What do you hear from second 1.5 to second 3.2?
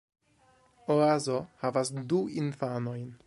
havas du infanojn.